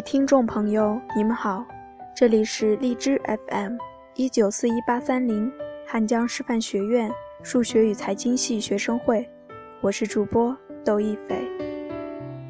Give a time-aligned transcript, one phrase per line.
[0.00, 1.66] 听众朋友，你们好，
[2.16, 3.76] 这里是荔枝 FM
[4.14, 5.52] 一九四一八三零
[5.86, 7.10] 汉江师范学院
[7.42, 9.28] 数学与财经系学生会，
[9.80, 11.36] 我是主播窦一斐。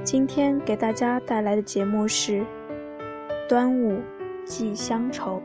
[0.04, 2.44] 今天给大家带来的节目是
[3.48, 4.00] 端午
[4.44, 5.42] 寄乡愁。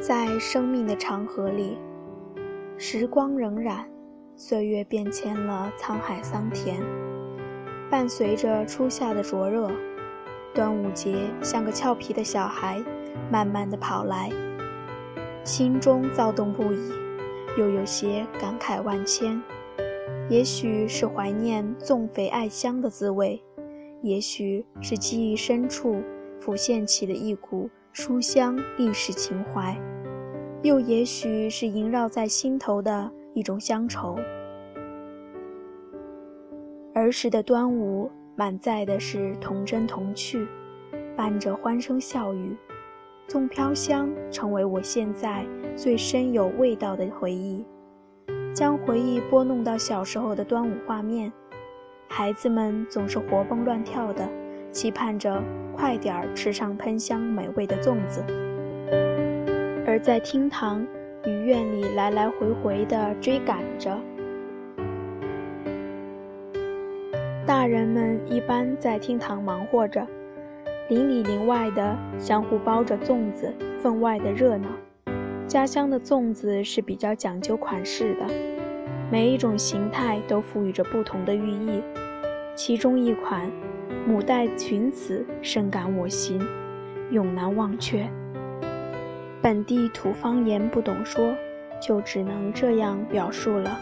[0.00, 1.76] 在生命的长河里，
[2.78, 3.84] 时光荏苒。
[4.40, 6.80] 岁月变迁了沧海桑田，
[7.90, 9.68] 伴随着初夏的灼热，
[10.54, 12.80] 端午节像个俏皮的小孩，
[13.32, 14.30] 慢慢的跑来，
[15.42, 16.92] 心中躁动不已，
[17.58, 19.42] 又有些感慨万千。
[20.28, 23.42] 也许是怀念纵肥爱香的滋味，
[24.02, 26.00] 也许是记忆深处
[26.38, 29.76] 浮现起的一股书香历史情怀，
[30.62, 33.10] 又也许是萦绕在心头的。
[33.38, 34.18] 一种乡愁。
[36.92, 40.44] 儿时的端午，满载的是童真童趣，
[41.16, 42.56] 伴着欢声笑语。
[43.28, 47.64] 粽飘香成为我现在最深有味道的回忆。
[48.52, 51.32] 将回忆拨弄到小时候的端午画面，
[52.08, 54.28] 孩子们总是活蹦乱跳的，
[54.72, 55.40] 期盼着
[55.76, 58.24] 快点儿吃上喷香美味的粽子。
[59.86, 60.84] 而在厅堂。
[61.26, 63.98] 与院里来来回回的追赶着，
[67.44, 70.06] 大人们一般在厅堂忙活着，
[70.88, 74.68] 邻里邻外的相互包着粽子，分外的热闹。
[75.46, 78.26] 家乡的粽子是比较讲究款式的，
[79.10, 81.82] 每一种形态都赋予着不同的寓意。
[82.54, 83.50] 其中一款
[84.06, 86.40] 母带裙子深感我心，
[87.10, 88.08] 永难忘却。
[89.48, 91.34] 本地土方言不懂说，
[91.80, 93.80] 就只能这样表述了。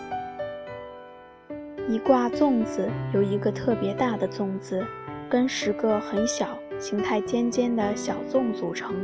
[1.89, 4.87] 一挂粽子由一个特别大的粽子
[5.29, 8.95] 跟十个很小、形态尖尖的小粽组成，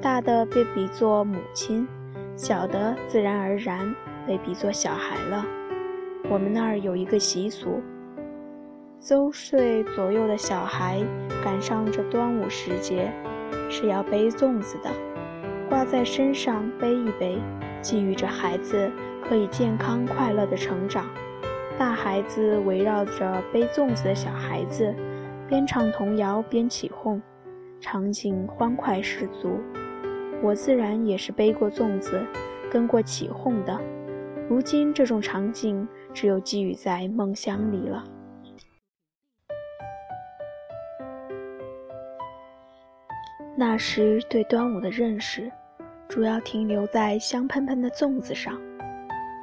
[0.00, 1.86] 大的被比作母亲，
[2.38, 3.94] 小的自然而然
[4.26, 5.44] 被比作小孩了。
[6.30, 7.82] 我们那儿有一个习俗，
[8.98, 11.02] 周岁左右的小孩
[11.44, 13.12] 赶上这端午时节，
[13.68, 14.90] 是要背粽子的。
[15.72, 17.38] 挂在身上背一背，
[17.80, 18.92] 寄予着孩子
[19.24, 21.06] 可以健康快乐的成长。
[21.78, 24.94] 大孩子围绕着背粽子的小孩子，
[25.48, 27.22] 边唱童谣边起哄，
[27.80, 29.58] 场景欢快十足。
[30.42, 32.22] 我自然也是背过粽子，
[32.70, 33.80] 跟过起哄的。
[34.50, 38.04] 如今这种场景只有寄予在梦乡里了。
[43.56, 45.50] 那时对端午的认识。
[46.12, 48.60] 主要停留在香喷喷的粽子上。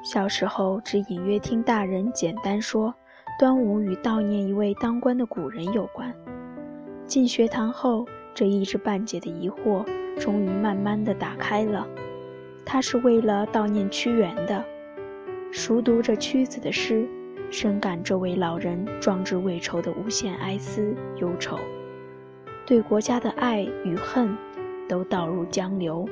[0.03, 2.93] 小时候只隐约听大人简单说，
[3.39, 6.13] 端午与悼念一位当官的古人有关。
[7.07, 9.83] 进学堂后，这一知半解的疑惑
[10.19, 11.87] 终于慢慢的打开了。
[12.63, 14.63] 他是为了悼念屈原的。
[15.51, 17.09] 熟读着屈子的诗，
[17.49, 21.57] 深感这位老人壮志未酬的无限哀思忧愁，
[22.63, 24.37] 对国家的爱与恨，
[24.87, 26.07] 都倒入江流。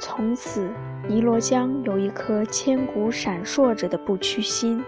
[0.00, 0.66] 从此，
[1.06, 4.82] 尼罗江有一颗千古闪烁着的不屈心，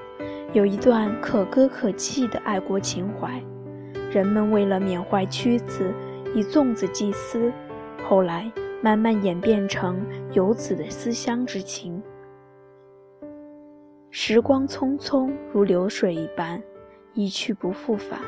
[0.54, 3.40] 有一段可歌可泣的爱国情怀。
[4.10, 5.92] 人们为了缅怀屈子，
[6.34, 7.52] 以粽子祭祀，
[8.02, 8.50] 后来
[8.82, 10.02] 慢慢演变成
[10.32, 12.02] 游子的思乡之情。
[14.10, 16.62] 时光匆匆如流水一般，
[17.12, 18.18] 一去不复返。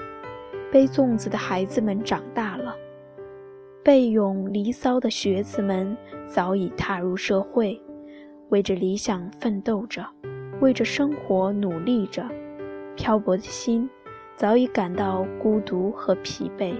[0.70, 2.53] 背粽子的孩子们长大。
[3.84, 5.94] 背咏《离骚》的学子们
[6.26, 7.78] 早已踏入社会，
[8.48, 10.02] 为着理想奋斗着，
[10.58, 12.26] 为着生活努力着。
[12.96, 13.86] 漂泊的心
[14.36, 16.72] 早已感到孤独和疲惫。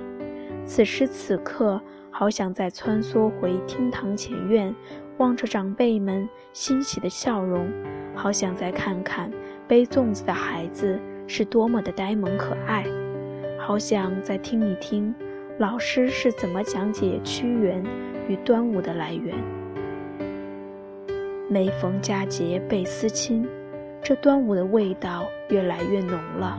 [0.65, 1.79] 此时此刻，
[2.11, 4.75] 好想再穿梭回厅堂前院，
[5.19, 7.71] 望着长辈们欣喜的笑容，
[8.15, 9.31] 好想再看看
[9.69, 12.87] 背粽子的孩子是多么的呆萌可爱，
[13.59, 15.15] 好想再听一听。
[15.56, 17.81] 老师是怎么讲解屈原
[18.29, 19.37] 与端午的来源？
[21.49, 23.47] 每逢佳节倍思亲，
[24.03, 26.59] 这端午的味道越来越浓了。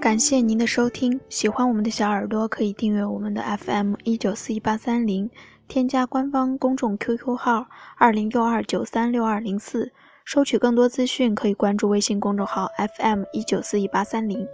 [0.00, 5.30] 感谢您的收听，喜欢我们的小耳朵可以订阅我们的 FM 一九四一八三零，
[5.68, 7.66] 添加官方公众 QQ 号
[7.98, 9.92] 二零六二九三六二零四，
[10.24, 14.48] 收取更多资讯可以关注微信公众号 FM 一九四一八三零，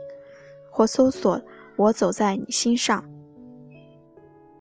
[0.69, 1.41] 或搜索
[1.79, 3.05] “我走在你心上”。